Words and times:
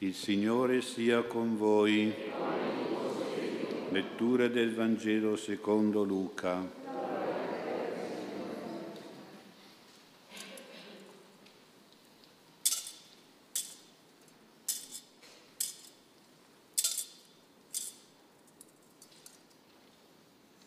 Il 0.00 0.12
Signore 0.12 0.82
sia 0.82 1.22
con 1.22 1.56
voi. 1.56 2.12
Lettura 3.88 4.46
del 4.46 4.74
Vangelo 4.74 5.36
secondo 5.36 6.02
Luca. 6.02 6.70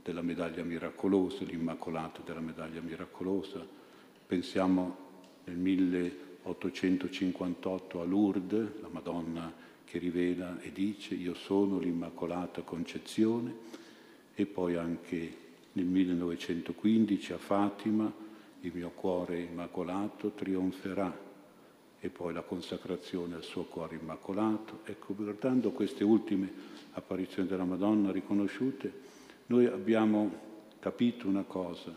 della 0.00 0.22
medaglia 0.22 0.62
miracolosa, 0.62 1.42
l'Immacolata 1.42 2.20
della 2.24 2.38
medaglia 2.38 2.80
miracolosa, 2.80 3.66
pensiamo 4.24 4.96
nel 5.46 5.56
1858 5.56 8.00
a 8.00 8.04
Lourdes, 8.04 8.80
la 8.80 8.88
Madonna 8.88 9.52
che 9.84 9.98
rivela 9.98 10.60
e 10.60 10.70
dice 10.70 11.16
io 11.16 11.34
sono 11.34 11.80
l'Immacolata 11.80 12.62
Concezione, 12.62 13.88
e 14.40 14.46
poi 14.46 14.74
anche 14.76 15.36
nel 15.72 15.84
1915 15.84 17.32
a 17.34 17.38
Fatima 17.38 18.10
il 18.62 18.72
mio 18.74 18.90
cuore 18.94 19.40
immacolato 19.40 20.30
trionferà 20.30 21.28
e 22.00 22.08
poi 22.08 22.32
la 22.32 22.40
consacrazione 22.40 23.34
al 23.34 23.42
suo 23.42 23.64
cuore 23.64 23.98
immacolato. 24.00 24.80
Ecco, 24.84 25.14
guardando 25.14 25.72
queste 25.72 26.04
ultime 26.04 26.50
apparizioni 26.92 27.48
della 27.48 27.64
Madonna 27.64 28.10
riconosciute, 28.10 28.90
noi 29.46 29.66
abbiamo 29.66 30.32
capito 30.78 31.28
una 31.28 31.42
cosa, 31.42 31.94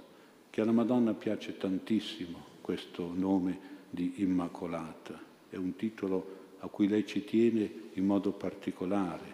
che 0.49 0.59
alla 0.59 0.73
Madonna 0.73 1.13
piace 1.13 1.57
tantissimo 1.57 2.51
questo 2.59 3.09
nome 3.13 3.71
di 3.89 4.15
Immacolata, 4.17 5.17
è 5.49 5.55
un 5.55 5.77
titolo 5.77 6.41
a 6.59 6.67
cui 6.67 6.89
lei 6.89 7.05
ci 7.05 7.23
tiene 7.23 7.71
in 7.93 8.05
modo 8.05 8.31
particolare, 8.31 9.32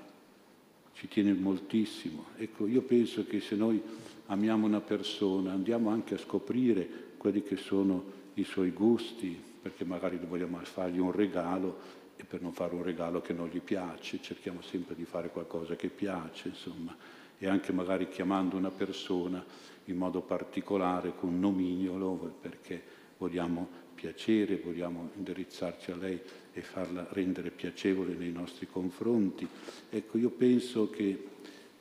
ci 1.00 1.08
tiene 1.08 1.34
moltissimo. 1.34 2.26
Ecco, 2.36 2.68
io 2.68 2.82
penso 2.82 3.26
che 3.26 3.40
se 3.40 3.56
noi 3.56 3.82
amiamo 4.26 4.66
una 4.66 4.82
persona 4.82 5.54
andiamo 5.54 5.92
anche 5.92 6.16
a 6.16 6.18
scoprire 6.18 7.14
quelli 7.16 7.42
che 7.42 7.56
sono 7.56 8.04
i 8.34 8.44
suoi 8.44 8.72
gusti, 8.72 9.42
perché 9.62 9.86
magari 9.86 10.20
vogliamo 10.28 10.60
fargli 10.64 11.00
un 11.00 11.14
regalo 11.14 11.98
e 12.18 12.26
per 12.26 12.42
non 12.42 12.52
fare 12.52 12.76
un 12.76 12.84
regalo 12.84 13.22
che 13.22 13.32
non 13.32 13.48
gli 13.48 13.62
piace, 13.62 14.22
cerchiamo 14.22 14.62
sempre 14.62 14.94
di 14.94 15.06
fare 15.06 15.30
qualcosa 15.30 15.78
che 15.78 15.88
piace, 15.88 16.50
insomma, 16.50 16.94
e 17.38 17.48
anche 17.48 17.72
magari 17.72 18.10
chiamando 18.10 18.58
una 18.58 18.72
persona 18.72 19.42
in 19.86 19.96
modo 19.96 20.20
particolare 20.20 21.14
con 21.16 21.30
un 21.30 21.40
nomignolo, 21.40 22.36
perché 22.42 22.84
vogliamo 23.18 23.88
piacere, 24.00 24.62
vogliamo 24.64 25.10
indirizzarci 25.18 25.92
a 25.92 25.98
lei 25.98 26.18
e 26.54 26.62
farla 26.62 27.06
rendere 27.12 27.50
piacevole 27.50 28.14
nei 28.14 28.32
nostri 28.32 28.66
confronti. 28.66 29.46
Ecco, 29.90 30.18
io 30.18 30.30
penso 30.30 30.90
che 30.90 31.28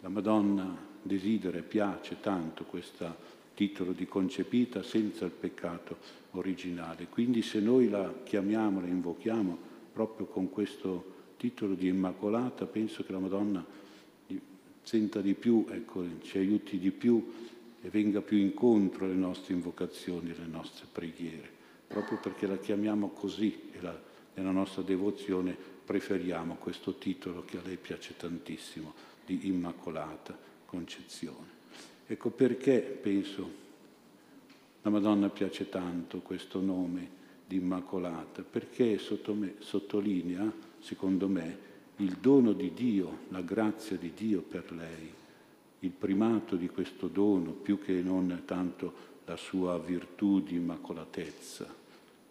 la 0.00 0.08
Madonna 0.08 0.76
desidera 1.00 1.58
e 1.58 1.62
piace 1.62 2.16
tanto 2.20 2.64
questo 2.64 3.36
titolo 3.54 3.92
di 3.92 4.08
concepita 4.08 4.82
senza 4.82 5.26
il 5.26 5.30
peccato 5.30 5.98
originale. 6.32 7.06
Quindi 7.08 7.40
se 7.42 7.60
noi 7.60 7.88
la 7.88 8.12
chiamiamo, 8.24 8.80
la 8.80 8.88
invochiamo 8.88 9.56
proprio 9.92 10.26
con 10.26 10.50
questo 10.50 11.14
titolo 11.36 11.74
di 11.74 11.86
Immacolata, 11.86 12.66
penso 12.66 13.04
che 13.04 13.12
la 13.12 13.20
Madonna 13.20 13.64
senta 14.82 15.20
di 15.20 15.34
più, 15.34 15.66
ecco, 15.70 16.04
ci 16.22 16.38
aiuti 16.38 16.78
di 16.80 16.90
più 16.90 17.32
e 17.80 17.88
venga 17.90 18.20
più 18.22 18.38
incontro 18.38 19.04
alle 19.04 19.14
nostre 19.14 19.54
invocazioni, 19.54 20.30
alle 20.30 20.50
nostre 20.50 20.86
preghiere 20.90 21.57
proprio 21.88 22.18
perché 22.18 22.46
la 22.46 22.58
chiamiamo 22.58 23.08
così 23.08 23.70
e 23.72 23.80
la, 23.80 23.98
nella 24.34 24.50
nostra 24.50 24.82
devozione 24.82 25.56
preferiamo 25.84 26.56
questo 26.56 26.94
titolo 26.94 27.44
che 27.44 27.56
a 27.56 27.62
lei 27.64 27.76
piace 27.76 28.14
tantissimo, 28.16 28.94
di 29.24 29.48
Immacolata 29.48 30.36
Concezione. 30.64 31.56
Ecco 32.06 32.30
perché 32.30 32.80
penso 32.80 33.66
la 34.82 34.90
Madonna 34.90 35.28
piace 35.28 35.68
tanto 35.68 36.20
questo 36.20 36.60
nome 36.60 37.16
di 37.46 37.56
Immacolata, 37.56 38.42
perché 38.42 39.00
me, 39.34 39.54
sottolinea, 39.58 40.52
secondo 40.78 41.28
me, 41.28 41.66
il 41.96 42.16
dono 42.20 42.52
di 42.52 42.72
Dio, 42.74 43.20
la 43.28 43.40
grazia 43.40 43.96
di 43.96 44.12
Dio 44.14 44.42
per 44.42 44.70
lei, 44.72 45.12
il 45.80 45.90
primato 45.90 46.56
di 46.56 46.68
questo 46.68 47.08
dono, 47.08 47.52
più 47.52 47.80
che 47.80 48.00
non 48.02 48.42
tanto 48.44 49.06
la 49.24 49.36
sua 49.36 49.78
virtù 49.78 50.40
di 50.42 50.56
immacolatezza. 50.56 51.74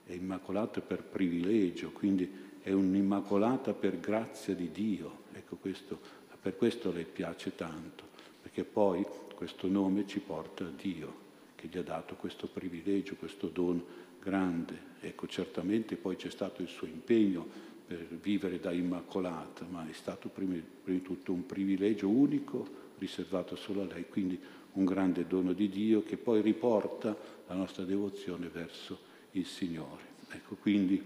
È 0.08 0.14
immacolata 0.14 0.80
per 0.80 1.04
privilegio, 1.04 1.92
quindi 1.92 2.32
è 2.62 2.72
un'immacolata 2.72 3.74
per 3.74 4.00
grazia 4.00 4.56
di 4.56 4.72
Dio. 4.72 5.24
Ecco 5.34 5.58
questo, 5.58 6.00
per 6.42 6.56
questo 6.56 6.94
le 6.94 7.04
piace 7.04 7.56
tanto, 7.56 8.06
perché 8.42 8.64
poi 8.64 9.06
questo 9.36 9.68
nome 9.68 10.08
ci 10.08 10.22
porta 10.22 10.64
a 10.64 10.72
Dio, 10.74 11.14
che 11.56 11.68
gli 11.68 11.78
ha 11.78 11.84
dato 11.84 12.16
questo 12.16 12.48
privilegio, 12.48 13.16
questo 13.16 13.48
dono 13.48 13.84
grande. 14.22 14.96
Ecco, 15.02 15.28
certamente 15.28 15.98
poi 15.98 16.16
c'è 16.16 16.30
stato 16.30 16.62
il 16.62 16.70
suo 16.70 16.88
impegno 16.88 17.46
per 17.86 18.08
vivere 18.22 18.62
da 18.62 18.72
immacolata, 18.72 19.66
ma 19.70 19.86
è 19.90 19.94
stato 19.94 20.30
prima, 20.30 20.56
prima 20.84 21.00
di 21.00 21.04
tutto 21.04 21.34
un 21.34 21.46
privilegio 21.46 22.08
unico 22.08 22.66
riservato 22.98 23.58
solo 23.58 23.82
a 23.82 23.86
lei, 23.86 24.08
quindi 24.08 24.40
un 24.72 24.86
grande 24.86 25.28
dono 25.28 25.52
di 25.52 25.68
Dio 25.68 26.02
che 26.02 26.16
poi 26.16 26.42
riporta 26.42 27.14
la 27.46 27.56
nostra 27.56 27.84
devozione 27.84 28.48
verso 28.48 29.16
il 29.38 29.46
Signore. 29.46 30.04
Ecco, 30.30 30.56
quindi 30.56 31.02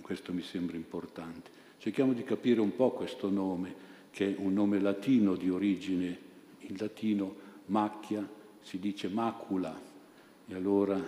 questo 0.00 0.32
mi 0.32 0.42
sembra 0.42 0.76
importante. 0.76 1.50
Cerchiamo 1.78 2.12
di 2.12 2.24
capire 2.24 2.60
un 2.60 2.74
po' 2.74 2.90
questo 2.90 3.30
nome, 3.30 3.86
che 4.10 4.34
è 4.34 4.38
un 4.38 4.52
nome 4.52 4.80
latino 4.80 5.36
di 5.36 5.48
origine, 5.48 6.26
in 6.60 6.76
latino 6.76 7.46
macchia 7.66 8.26
si 8.60 8.78
dice 8.78 9.08
macula 9.08 9.78
e 10.46 10.54
allora 10.54 11.00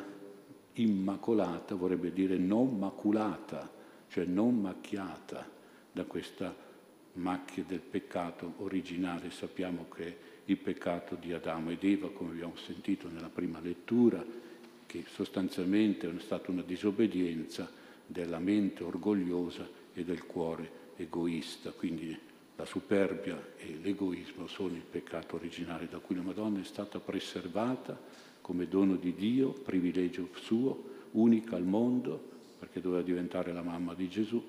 immacolata 0.74 1.74
vorrebbe 1.74 2.12
dire 2.12 2.36
non 2.38 2.78
maculata, 2.78 3.70
cioè 4.08 4.24
non 4.24 4.60
macchiata 4.60 5.48
da 5.92 6.04
questa 6.04 6.54
macchia 7.14 7.64
del 7.66 7.80
peccato 7.80 8.54
originale. 8.58 9.30
Sappiamo 9.30 9.86
che 9.94 10.28
il 10.44 10.56
peccato 10.56 11.16
di 11.16 11.32
Adamo 11.32 11.70
ed 11.70 11.82
Eva, 11.82 12.10
come 12.10 12.30
abbiamo 12.30 12.56
sentito 12.56 13.08
nella 13.08 13.28
prima 13.28 13.60
lettura, 13.60 14.24
che 14.90 15.04
sostanzialmente 15.06 16.10
è 16.10 16.18
stata 16.18 16.50
una 16.50 16.62
disobbedienza 16.62 17.70
della 18.04 18.40
mente 18.40 18.82
orgogliosa 18.82 19.64
e 19.94 20.02
del 20.02 20.26
cuore 20.26 20.68
egoista. 20.96 21.70
Quindi 21.70 22.18
la 22.56 22.64
superbia 22.64 23.52
e 23.56 23.78
l'egoismo 23.80 24.48
sono 24.48 24.74
il 24.74 24.82
peccato 24.82 25.36
originale 25.36 25.86
da 25.88 25.98
cui 25.98 26.16
la 26.16 26.22
Madonna 26.22 26.58
è 26.58 26.64
stata 26.64 26.98
preservata 26.98 27.96
come 28.40 28.66
dono 28.66 28.96
di 28.96 29.14
Dio, 29.14 29.52
privilegio 29.52 30.28
suo, 30.34 30.82
unica 31.12 31.54
al 31.54 31.62
mondo, 31.62 32.20
perché 32.58 32.80
doveva 32.80 33.02
diventare 33.02 33.52
la 33.52 33.62
mamma 33.62 33.94
di 33.94 34.08
Gesù, 34.08 34.42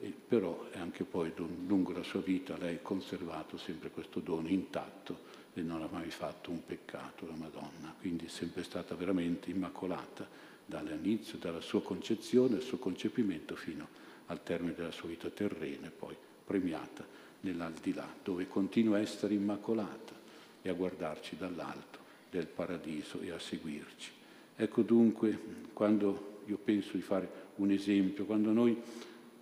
e 0.00 0.12
però 0.26 0.70
anche 0.72 1.04
poi 1.04 1.32
lungo 1.68 1.92
la 1.92 2.02
sua 2.02 2.20
vita 2.20 2.56
lei 2.58 2.74
ha 2.74 2.82
conservato 2.82 3.56
sempre 3.56 3.90
questo 3.90 4.18
dono 4.18 4.48
intatto 4.48 5.43
e 5.54 5.62
non 5.62 5.82
ha 5.82 5.88
mai 5.90 6.10
fatto 6.10 6.50
un 6.50 6.64
peccato 6.64 7.26
la 7.26 7.36
Madonna, 7.36 7.94
quindi 7.98 8.26
è 8.26 8.28
sempre 8.28 8.64
stata 8.64 8.94
veramente 8.94 9.50
immacolata 9.50 10.28
dall'inizio, 10.66 11.38
dalla 11.38 11.60
sua 11.60 11.82
concezione, 11.82 12.56
il 12.56 12.62
suo 12.62 12.78
concepimento 12.78 13.54
fino 13.54 13.86
al 14.26 14.42
termine 14.42 14.74
della 14.74 14.90
sua 14.90 15.08
vita 15.08 15.28
terrena 15.28 15.86
e 15.86 15.90
poi 15.90 16.16
premiata 16.44 17.06
nell'aldilà, 17.40 18.08
dove 18.22 18.48
continua 18.48 18.96
a 18.96 19.00
essere 19.00 19.34
immacolata 19.34 20.12
e 20.60 20.68
a 20.68 20.72
guardarci 20.72 21.36
dall'alto 21.36 21.98
del 22.30 22.46
paradiso 22.46 23.20
e 23.20 23.30
a 23.30 23.38
seguirci. 23.38 24.10
Ecco 24.56 24.82
dunque, 24.82 25.38
quando 25.72 26.40
io 26.46 26.58
penso 26.62 26.96
di 26.96 27.02
fare 27.02 27.42
un 27.56 27.70
esempio, 27.70 28.24
quando 28.24 28.50
noi 28.50 28.80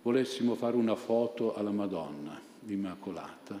volessimo 0.01 0.55
fare 0.55 0.75
una 0.75 0.95
foto 0.95 1.55
alla 1.55 1.71
Madonna 1.71 2.39
Immacolata, 2.65 3.59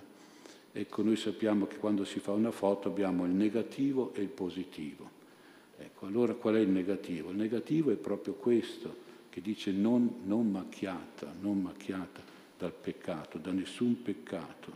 Ecco, 0.75 1.03
noi 1.03 1.15
sappiamo 1.17 1.67
che 1.67 1.77
quando 1.77 2.03
si 2.03 2.19
fa 2.19 2.31
una 2.31 2.49
foto 2.49 2.87
abbiamo 2.87 3.25
il 3.25 3.31
negativo 3.31 4.11
e 4.15 4.21
il 4.23 4.29
positivo. 4.29 5.07
Ecco, 5.77 6.07
allora 6.07 6.33
qual 6.33 6.55
è 6.55 6.59
il 6.59 6.69
negativo? 6.69 7.29
Il 7.29 7.35
negativo 7.35 7.91
è 7.91 7.95
proprio 7.95 8.33
questo, 8.33 8.95
che 9.29 9.39
dice 9.39 9.71
non, 9.71 10.21
non 10.23 10.49
macchiata, 10.49 11.31
non 11.39 11.61
macchiata 11.61 12.23
dal 12.57 12.73
peccato, 12.73 13.37
da 13.37 13.51
nessun 13.51 14.01
peccato. 14.01 14.71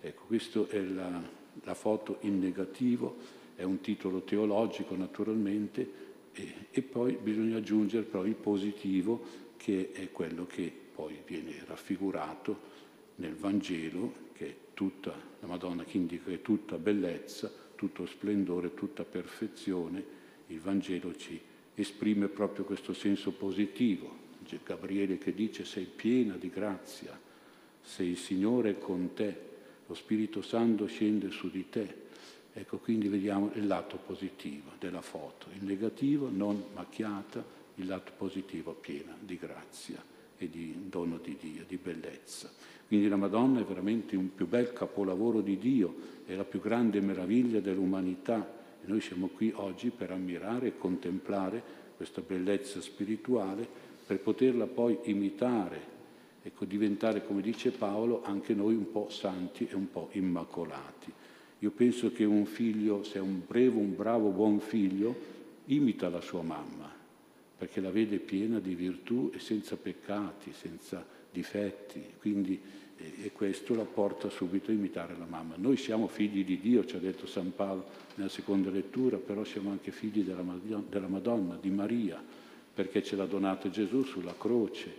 Ecco, 0.00 0.22
questa 0.26 0.66
è 0.68 0.80
la, 0.80 1.20
la, 1.64 1.74
foto 1.74 2.16
in 2.20 2.38
negativo, 2.38 3.16
è 3.54 3.62
un 3.62 3.82
titolo 3.82 4.22
teologico 4.22 4.96
naturalmente, 4.96 6.10
e, 6.32 6.54
e 6.70 6.80
poi 6.80 7.18
bisogna 7.22 7.58
aggiungere 7.58 8.04
però 8.04 8.24
il 8.24 8.36
positivo, 8.36 9.22
che 9.58 9.90
è 9.92 10.10
quello 10.12 10.46
che 10.46 10.72
poi 10.94 11.20
viene 11.26 11.62
raffigurato 11.66 12.70
nel 13.16 13.34
Vangelo, 13.34 14.30
tutta 14.74 15.14
la 15.40 15.46
Madonna 15.46 15.84
che 15.84 15.96
indica 15.96 16.30
che 16.30 16.42
tutta 16.42 16.78
bellezza, 16.78 17.50
tutto 17.74 18.06
splendore, 18.06 18.74
tutta 18.74 19.04
perfezione. 19.04 20.20
Il 20.48 20.60
Vangelo 20.60 21.14
ci 21.16 21.40
esprime 21.74 22.28
proprio 22.28 22.64
questo 22.64 22.92
senso 22.92 23.32
positivo. 23.32 24.20
C'è 24.44 24.58
Gabriele 24.64 25.18
che 25.18 25.34
dice 25.34 25.64
sei 25.64 25.84
piena 25.84 26.36
di 26.36 26.50
grazia, 26.50 27.18
se 27.80 28.02
il 28.02 28.16
Signore 28.16 28.70
è 28.70 28.78
con 28.78 29.14
te, 29.14 29.50
lo 29.86 29.94
Spirito 29.94 30.42
Santo 30.42 30.86
scende 30.86 31.30
su 31.30 31.50
di 31.50 31.68
te. 31.68 32.00
Ecco, 32.52 32.78
quindi 32.78 33.08
vediamo 33.08 33.50
il 33.54 33.66
lato 33.66 33.96
positivo 33.96 34.72
della 34.78 35.00
foto, 35.00 35.46
il 35.54 35.64
negativo 35.64 36.28
non 36.28 36.62
macchiata, 36.74 37.42
il 37.76 37.86
lato 37.86 38.12
positivo 38.16 38.72
piena 38.74 39.16
di 39.18 39.38
grazia 39.38 40.12
e 40.44 40.50
di 40.50 40.74
dono 40.88 41.18
di 41.22 41.36
Dio, 41.40 41.64
di 41.66 41.76
bellezza. 41.76 42.50
Quindi 42.86 43.08
la 43.08 43.16
Madonna 43.16 43.60
è 43.60 43.64
veramente 43.64 44.16
un 44.16 44.34
più 44.34 44.46
bel 44.46 44.72
capolavoro 44.72 45.40
di 45.40 45.56
Dio, 45.56 45.94
è 46.26 46.34
la 46.34 46.44
più 46.44 46.60
grande 46.60 47.00
meraviglia 47.00 47.60
dell'umanità 47.60 48.60
e 48.82 48.86
noi 48.86 49.00
siamo 49.00 49.28
qui 49.28 49.52
oggi 49.54 49.90
per 49.90 50.10
ammirare 50.10 50.66
e 50.68 50.78
contemplare 50.78 51.62
questa 51.96 52.20
bellezza 52.20 52.80
spirituale, 52.80 53.66
per 54.04 54.18
poterla 54.18 54.66
poi 54.66 54.98
imitare, 55.04 55.80
ecco, 56.42 56.64
diventare, 56.64 57.24
come 57.24 57.40
dice 57.40 57.70
Paolo, 57.70 58.22
anche 58.24 58.54
noi 58.54 58.74
un 58.74 58.90
po' 58.90 59.08
santi 59.08 59.68
e 59.70 59.74
un 59.74 59.90
po' 59.90 60.08
immacolati. 60.12 61.12
Io 61.60 61.70
penso 61.70 62.10
che 62.10 62.24
un 62.24 62.44
figlio, 62.44 63.04
se 63.04 63.18
è 63.18 63.20
un 63.20 63.42
bravo, 63.46 63.78
un 63.78 63.94
bravo, 63.94 64.30
buon 64.30 64.58
figlio, 64.58 65.14
imita 65.66 66.08
la 66.08 66.20
sua 66.20 66.42
mamma, 66.42 67.01
perché 67.62 67.80
la 67.80 67.92
vede 67.92 68.18
piena 68.18 68.58
di 68.58 68.74
virtù 68.74 69.30
e 69.32 69.38
senza 69.38 69.76
peccati, 69.76 70.52
senza 70.52 71.06
difetti. 71.30 72.02
Quindi 72.18 72.60
e 72.96 73.30
questo 73.30 73.76
la 73.76 73.84
porta 73.84 74.28
subito 74.30 74.72
a 74.72 74.74
imitare 74.74 75.14
la 75.16 75.26
mamma. 75.26 75.54
Noi 75.56 75.76
siamo 75.76 76.08
figli 76.08 76.44
di 76.44 76.58
Dio, 76.58 76.84
ci 76.84 76.96
ha 76.96 76.98
detto 76.98 77.24
San 77.24 77.54
Paolo 77.54 77.84
nella 78.16 78.28
seconda 78.28 78.68
lettura, 78.68 79.16
però 79.18 79.44
siamo 79.44 79.70
anche 79.70 79.92
figli 79.92 80.24
della 80.24 81.06
Madonna, 81.06 81.56
di 81.60 81.70
Maria, 81.70 82.20
perché 82.74 83.00
ce 83.00 83.14
l'ha 83.14 83.26
donato 83.26 83.70
Gesù 83.70 84.02
sulla 84.02 84.34
croce. 84.36 84.92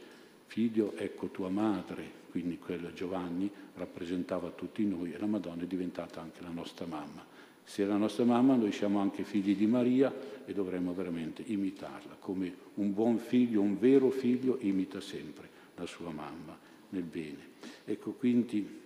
Figlio, 0.45 0.93
ecco 0.95 1.27
tua 1.27 1.49
madre, 1.49 2.09
quindi 2.31 2.59
quello 2.59 2.93
Giovanni 2.93 3.51
rappresentava 3.75 4.51
tutti 4.51 4.85
noi 4.85 5.11
e 5.11 5.17
la 5.17 5.25
Madonna 5.25 5.63
è 5.63 5.67
diventata 5.67 6.21
anche 6.21 6.41
la 6.41 6.49
nostra 6.49 6.85
mamma. 6.85 7.25
Se 7.63 7.85
la 7.85 7.97
nostra 7.97 8.23
mamma, 8.25 8.55
noi 8.55 8.71
siamo 8.71 8.99
anche 8.99 9.23
figli 9.23 9.55
di 9.55 9.67
Maria 9.67 10.13
e 10.45 10.53
dovremmo 10.53 10.93
veramente 10.93 11.43
imitarla, 11.45 12.17
come 12.19 12.53
un 12.75 12.93
buon 12.93 13.17
figlio, 13.17 13.61
un 13.61 13.79
vero 13.79 14.09
figlio 14.09 14.57
imita 14.61 14.99
sempre 14.99 15.49
la 15.75 15.85
sua 15.85 16.11
mamma 16.11 16.57
nel 16.89 17.03
bene. 17.03 17.51
Ecco, 17.85 18.11
quindi 18.11 18.81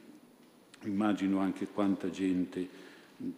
immagino 0.83 1.39
anche 1.39 1.67
quanta 1.67 2.09
gente 2.09 2.85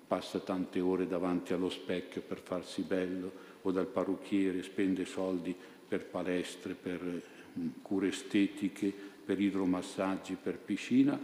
passa 0.08 0.40
tante 0.40 0.80
ore 0.80 1.08
davanti 1.08 1.54
allo 1.54 1.70
specchio 1.70 2.22
per 2.22 2.42
farsi 2.42 2.82
bello 2.82 3.32
o 3.62 3.72
dal 3.72 3.88
parrucchiere 3.88 4.62
spende 4.64 5.06
soldi 5.06 5.56
per 5.88 6.06
palestre, 6.06 6.74
per 6.74 7.02
mm, 7.02 7.68
cure 7.82 8.10
estetiche, 8.10 8.94
per 9.26 9.40
idromassaggi, 9.40 10.38
per 10.42 10.58
piscina. 10.58 11.20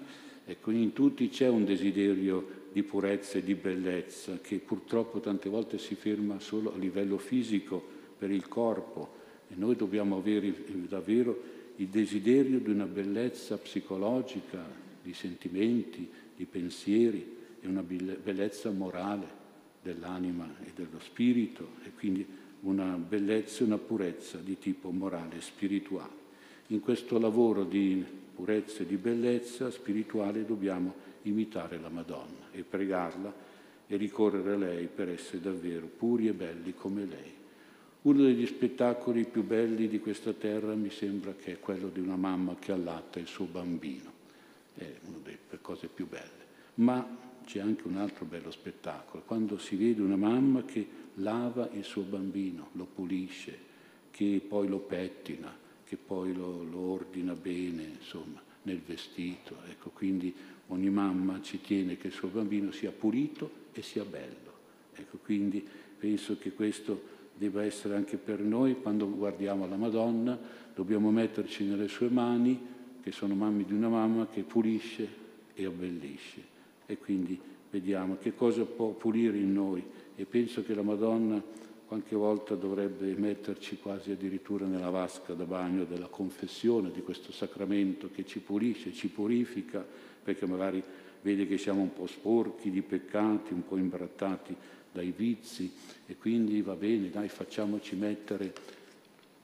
Ecco, 0.47 0.69
in 0.69 0.93
tutti 0.93 1.29
c'è 1.29 1.47
un 1.47 1.65
desiderio 1.65 2.63
di 2.71 2.83
purezza 2.83 3.39
e 3.39 3.43
di 3.43 3.55
bellezza 3.55 4.39
che 4.41 4.59
purtroppo 4.59 5.19
tante 5.19 5.49
volte 5.49 5.79
si 5.79 5.95
ferma 5.95 6.39
solo 6.39 6.73
a 6.73 6.77
livello 6.77 7.17
fisico 7.17 7.83
per 8.17 8.29
il 8.29 8.47
corpo 8.47 9.23
e 9.47 9.55
noi 9.55 9.75
dobbiamo 9.75 10.17
avere 10.17 10.53
davvero 10.87 11.41
il 11.77 11.87
desiderio 11.87 12.59
di 12.59 12.69
una 12.69 12.85
bellezza 12.85 13.57
psicologica, 13.57 14.63
di 15.01 15.13
sentimenti, 15.13 16.07
di 16.35 16.45
pensieri 16.45 17.37
e 17.59 17.67
una 17.67 17.81
bellezza 17.83 18.69
morale 18.69 19.43
dell'anima 19.81 20.57
e 20.63 20.71
dello 20.75 20.99
spirito 20.99 21.71
e 21.83 21.91
quindi 21.97 22.25
una 22.61 22.95
bellezza 22.97 23.63
e 23.63 23.67
una 23.67 23.77
purezza 23.77 24.37
di 24.37 24.59
tipo 24.59 24.91
morale 24.91 25.37
e 25.37 25.41
spirituale. 25.41 26.23
In 26.67 26.81
questo 26.81 27.17
lavoro 27.17 27.63
di 27.63 28.03
purezza 28.35 28.83
e 28.83 28.85
di 28.85 28.97
bellezza 28.97 29.71
spirituale 29.71 30.45
dobbiamo 30.45 30.93
imitare 31.23 31.79
la 31.79 31.89
Madonna 31.89 32.49
e 32.51 32.63
pregarla 32.63 33.33
e 33.87 33.95
ricorrere 33.95 34.53
a 34.53 34.57
lei 34.57 34.87
per 34.87 35.09
essere 35.09 35.41
davvero 35.41 35.87
puri 35.87 36.27
e 36.27 36.33
belli 36.33 36.73
come 36.73 37.05
lei. 37.05 37.33
Uno 38.01 38.21
degli 38.21 38.45
spettacoli 38.45 39.25
più 39.25 39.43
belli 39.43 39.87
di 39.87 39.99
questa 39.99 40.33
terra 40.33 40.75
mi 40.75 40.91
sembra 40.91 41.33
che 41.33 41.53
è 41.53 41.59
quello 41.59 41.87
di 41.87 41.99
una 41.99 42.15
mamma 42.15 42.55
che 42.59 42.71
allatta 42.71 43.19
il 43.19 43.27
suo 43.27 43.45
bambino. 43.45 44.11
È 44.75 44.85
una 45.05 45.17
delle 45.23 45.37
cose 45.61 45.87
più 45.87 46.07
belle. 46.07 46.43
Ma 46.75 47.23
c'è 47.45 47.59
anche 47.59 47.87
un 47.87 47.97
altro 47.97 48.25
bello 48.25 48.51
spettacolo, 48.51 49.23
quando 49.25 49.57
si 49.57 49.75
vede 49.75 50.01
una 50.01 50.17
mamma 50.17 50.63
che 50.65 50.87
lava 51.15 51.69
il 51.73 51.83
suo 51.83 52.01
bambino, 52.01 52.69
lo 52.73 52.85
pulisce, 52.85 53.57
che 54.11 54.41
poi 54.45 54.67
lo 54.67 54.79
pettina, 54.79 55.55
che 55.95 56.01
poi 56.05 56.33
lo, 56.33 56.63
lo 56.69 56.79
ordina 56.79 57.33
bene, 57.33 57.83
insomma, 57.83 58.41
nel 58.63 58.81
vestito. 58.85 59.55
Ecco, 59.69 59.91
quindi 59.91 60.33
ogni 60.67 60.89
mamma 60.89 61.41
ci 61.41 61.61
tiene 61.61 61.95
che 61.95 62.07
il 62.07 62.13
suo 62.13 62.27
bambino 62.27 62.71
sia 62.71 62.91
pulito 62.91 63.49
e 63.71 63.81
sia 63.81 64.03
bello. 64.03 64.53
Ecco, 64.93 65.17
quindi 65.23 65.65
penso 65.97 66.37
che 66.37 66.51
questo 66.51 67.13
debba 67.33 67.63
essere 67.63 67.95
anche 67.95 68.17
per 68.17 68.41
noi, 68.41 68.81
quando 68.81 69.09
guardiamo 69.09 69.67
la 69.67 69.77
Madonna, 69.77 70.37
dobbiamo 70.73 71.11
metterci 71.11 71.63
nelle 71.63 71.87
sue 71.87 72.09
mani, 72.09 72.73
che 73.01 73.11
sono 73.11 73.33
mani 73.33 73.63
di 73.63 73.73
una 73.73 73.89
mamma 73.89 74.27
che 74.27 74.41
pulisce 74.41 75.07
e 75.53 75.65
abbellisce. 75.65 76.53
E 76.85 76.97
quindi 76.97 77.39
vediamo 77.69 78.17
che 78.17 78.35
cosa 78.35 78.65
può 78.65 78.89
pulire 78.89 79.37
in 79.37 79.53
noi. 79.53 79.83
E 80.15 80.25
penso 80.25 80.63
che 80.63 80.73
la 80.73 80.81
Madonna 80.81 81.41
qualche 81.85 82.15
volta 82.15 82.55
dovrebbe 82.55 83.13
metterci 83.15 83.77
quasi 83.77 84.11
addirittura 84.11 84.65
nella 84.65 84.89
vasca 84.89 85.33
da 85.33 85.45
bagno 85.45 85.85
della 85.85 86.07
confessione 86.07 86.91
di 86.91 87.01
questo 87.01 87.31
sacramento 87.31 88.09
che 88.11 88.25
ci 88.25 88.39
pulisce, 88.39 88.91
ci 88.91 89.07
purifica, 89.07 89.85
perché 90.23 90.45
magari 90.47 90.83
vede 91.21 91.47
che 91.47 91.57
siamo 91.57 91.81
un 91.81 91.93
po' 91.93 92.07
sporchi 92.07 92.71
di 92.71 92.81
peccati, 92.81 93.53
un 93.53 93.65
po' 93.65 93.77
imbrattati 93.77 94.55
dai 94.91 95.13
vizi 95.15 95.71
e 96.05 96.15
quindi 96.17 96.61
va 96.61 96.75
bene, 96.75 97.09
dai, 97.09 97.29
facciamoci 97.29 97.95
mettere 97.95 98.53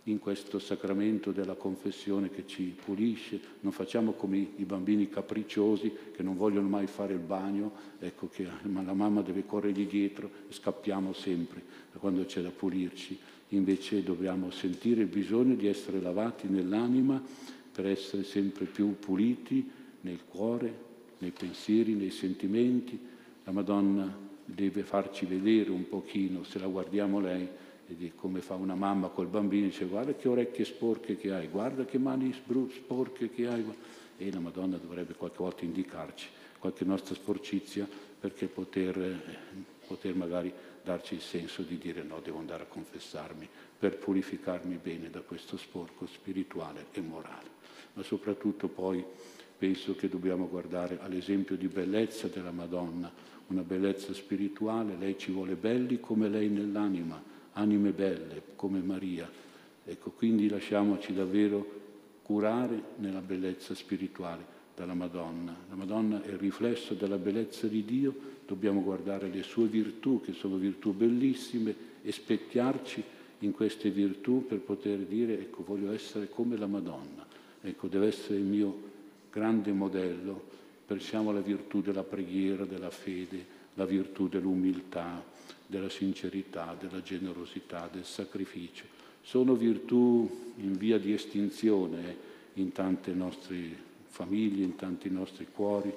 in 0.05 0.17
questo 0.19 0.57
sacramento 0.57 1.31
della 1.31 1.53
confessione 1.53 2.31
che 2.31 2.47
ci 2.47 2.75
pulisce, 2.83 3.39
non 3.59 3.71
facciamo 3.71 4.13
come 4.13 4.37
i 4.55 4.65
bambini 4.65 5.09
capricciosi 5.09 5.91
che 6.11 6.23
non 6.23 6.35
vogliono 6.35 6.67
mai 6.67 6.87
fare 6.87 7.13
il 7.13 7.19
bagno, 7.19 7.71
ecco 7.99 8.27
che 8.27 8.43
la 8.43 8.93
mamma 8.93 9.21
deve 9.21 9.45
corrergli 9.45 9.85
dietro 9.85 10.29
e 10.49 10.53
scappiamo 10.53 11.13
sempre 11.13 11.61
quando 11.99 12.25
c'è 12.25 12.41
da 12.41 12.49
pulirci. 12.49 13.17
Invece 13.49 14.01
dobbiamo 14.01 14.49
sentire 14.49 15.01
il 15.01 15.07
bisogno 15.07 15.55
di 15.55 15.67
essere 15.67 16.01
lavati 16.01 16.47
nell'anima 16.47 17.21
per 17.71 17.85
essere 17.85 18.23
sempre 18.23 18.65
più 18.65 18.97
puliti 18.97 19.69
nel 20.01 20.21
cuore, 20.27 20.89
nei 21.19 21.31
pensieri, 21.31 21.93
nei 21.93 22.11
sentimenti. 22.11 22.99
La 23.43 23.51
Madonna 23.51 24.17
deve 24.45 24.83
farci 24.83 25.25
vedere 25.25 25.69
un 25.69 25.87
pochino, 25.87 26.43
se 26.43 26.59
la 26.59 26.67
guardiamo 26.67 27.19
lei, 27.19 27.47
Vedi 27.91 28.13
come 28.15 28.39
fa 28.39 28.53
una 28.53 28.73
mamma 28.73 29.09
col 29.09 29.27
bambino, 29.27 29.65
dice 29.65 29.83
guarda 29.83 30.13
che 30.13 30.29
orecchie 30.29 30.63
sporche 30.63 31.17
che 31.17 31.33
hai, 31.33 31.49
guarda 31.49 31.83
che 31.83 31.97
mani 31.97 32.33
sporche 32.33 33.29
che 33.29 33.47
hai. 33.47 33.65
E 34.17 34.31
la 34.31 34.39
Madonna 34.39 34.77
dovrebbe 34.77 35.13
qualche 35.13 35.39
volta 35.39 35.65
indicarci 35.65 36.27
qualche 36.57 36.85
nostra 36.85 37.15
sporcizia 37.15 37.85
perché 38.17 38.47
poter, 38.47 38.97
eh, 38.97 39.19
poter 39.85 40.15
magari 40.15 40.53
darci 40.81 41.15
il 41.15 41.21
senso 41.21 41.63
di 41.63 41.77
dire 41.77 42.01
no, 42.01 42.21
devo 42.23 42.39
andare 42.39 42.63
a 42.63 42.67
confessarmi 42.67 43.45
per 43.77 43.97
purificarmi 43.97 44.79
bene 44.81 45.09
da 45.09 45.19
questo 45.19 45.57
sporco 45.57 46.05
spirituale 46.05 46.85
e 46.93 47.01
morale. 47.01 47.49
Ma 47.93 48.03
soprattutto 48.03 48.69
poi 48.69 49.03
penso 49.57 49.95
che 49.95 50.07
dobbiamo 50.07 50.47
guardare 50.47 50.97
all'esempio 51.01 51.57
di 51.57 51.67
bellezza 51.67 52.27
della 52.27 52.51
Madonna, 52.51 53.11
una 53.47 53.63
bellezza 53.63 54.13
spirituale, 54.13 54.95
lei 54.97 55.17
ci 55.17 55.31
vuole 55.31 55.55
belli 55.55 55.99
come 55.99 56.29
lei 56.29 56.47
nell'anima, 56.47 57.39
anime 57.53 57.91
belle 57.91 58.41
come 58.55 58.79
Maria. 58.79 59.29
Ecco, 59.83 60.11
quindi 60.11 60.47
lasciamoci 60.47 61.13
davvero 61.13 61.79
curare 62.21 62.81
nella 62.97 63.21
bellezza 63.21 63.73
spirituale 63.73 64.59
dalla 64.75 64.93
Madonna. 64.93 65.55
La 65.69 65.75
Madonna 65.75 66.21
è 66.23 66.29
il 66.29 66.37
riflesso 66.37 66.93
della 66.93 67.17
bellezza 67.17 67.67
di 67.67 67.83
Dio, 67.83 68.13
dobbiamo 68.45 68.81
guardare 68.81 69.29
le 69.29 69.43
sue 69.43 69.67
virtù, 69.67 70.21
che 70.21 70.33
sono 70.33 70.55
virtù 70.57 70.93
bellissime, 70.93 71.89
e 72.03 72.11
specchiarci 72.11 73.03
in 73.39 73.51
queste 73.51 73.89
virtù 73.89 74.45
per 74.45 74.59
poter 74.59 74.99
dire, 74.99 75.33
ecco, 75.33 75.63
voglio 75.63 75.91
essere 75.91 76.29
come 76.29 76.57
la 76.57 76.67
Madonna. 76.67 77.25
Ecco, 77.61 77.87
deve 77.87 78.07
essere 78.07 78.37
il 78.37 78.45
mio 78.45 78.89
grande 79.31 79.71
modello. 79.71 80.49
Pensiamo 80.85 81.29
alla 81.29 81.41
virtù 81.41 81.81
della 81.81 82.03
preghiera, 82.03 82.65
della 82.65 82.89
fede, 82.89 83.59
la 83.75 83.85
virtù 83.85 84.27
dell'umiltà, 84.27 85.23
della 85.65 85.89
sincerità, 85.89 86.75
della 86.79 87.01
generosità, 87.01 87.89
del 87.91 88.05
sacrificio. 88.05 88.85
Sono 89.21 89.55
virtù 89.55 90.53
in 90.57 90.77
via 90.77 90.97
di 90.97 91.13
estinzione 91.13 92.29
in 92.55 92.71
tante 92.71 93.13
nostre 93.13 93.89
famiglie, 94.07 94.63
in 94.63 94.75
tanti 94.75 95.09
nostri 95.09 95.47
cuori 95.51 95.91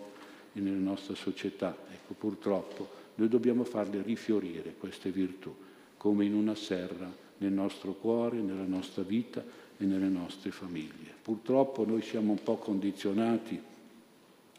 e 0.53 0.61
nella 0.61 0.79
nostra 0.79 1.15
società. 1.15 1.77
Ecco, 1.91 2.15
purtroppo 2.15 2.89
noi 3.17 3.29
dobbiamo 3.29 3.65
farle 3.65 4.03
rifiorire 4.03 4.75
queste 4.79 5.11
virtù, 5.11 5.55
come 5.97 6.25
in 6.25 6.35
una 6.35 6.55
serra 6.55 7.13
nel 7.39 7.53
nostro 7.53 7.95
cuore, 7.95 8.41
nella 8.41 8.65
nostra 8.67 9.03
vita 9.03 9.45
e 9.77 9.85
nelle 9.85 10.09
nostre 10.09 10.51
famiglie. 10.51 11.13
Purtroppo 11.21 11.85
noi 11.85 12.03
siamo 12.03 12.33
un 12.33 12.43
po' 12.43 12.57
condizionati 12.57 13.61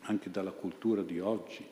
anche 0.01 0.29
dalla 0.29 0.51
cultura 0.51 1.01
di 1.01 1.19
oggi, 1.19 1.65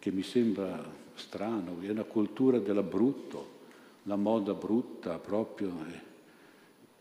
che 0.00 0.10
mi 0.10 0.22
sembra 0.22 0.82
strano, 1.14 1.78
è 1.80 1.90
una 1.90 2.04
cultura 2.04 2.58
della 2.58 2.82
brutto, 2.82 3.58
la 4.04 4.16
moda 4.16 4.54
brutta 4.54 5.18
proprio. 5.18 5.68
Eh. 5.86 6.08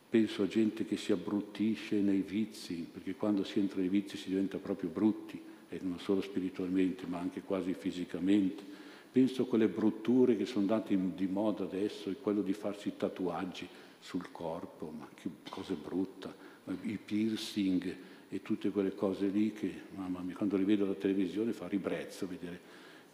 Penso 0.09 0.43
a 0.43 0.47
gente 0.47 0.85
che 0.85 0.97
si 0.97 1.11
abbruttisce 1.11 1.95
nei 2.01 2.21
vizi, 2.21 2.87
perché 2.91 3.15
quando 3.15 3.43
si 3.43 3.59
entra 3.59 3.79
nei 3.79 3.89
vizi 3.89 4.17
si 4.17 4.29
diventa 4.29 4.57
proprio 4.57 4.89
brutti, 4.89 5.41
e 5.69 5.79
non 5.81 5.99
solo 5.99 6.21
spiritualmente, 6.21 7.05
ma 7.07 7.19
anche 7.19 7.41
quasi 7.41 7.73
fisicamente. 7.73 8.63
Penso 9.11 9.43
a 9.43 9.45
quelle 9.45 9.67
brutture 9.67 10.35
che 10.35 10.45
sono 10.45 10.61
andate 10.61 10.97
di 11.15 11.27
moda 11.27 11.63
adesso, 11.63 12.09
e 12.09 12.17
quello 12.21 12.41
di 12.41 12.53
farsi 12.53 12.93
tatuaggi 12.97 13.67
sul 13.99 14.29
corpo, 14.31 14.91
ma 14.97 15.07
che 15.13 15.29
cosa 15.49 15.73
brutta, 15.73 16.35
i 16.81 16.97
piercing 17.03 17.95
e 18.29 18.41
tutte 18.41 18.69
quelle 18.71 18.93
cose 18.93 19.27
lì 19.27 19.53
che, 19.53 19.73
mamma 19.95 20.19
mia, 20.19 20.35
quando 20.35 20.57
li 20.57 20.63
vedo 20.63 20.83
alla 20.83 20.93
televisione 20.93 21.53
fa 21.53 21.67
ribrezzo 21.67 22.27
vedere 22.27 22.59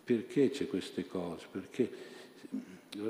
perché 0.06 0.52
c'è 0.52 0.68
queste 0.68 1.08
cose? 1.08 1.48
Perché 1.50 2.14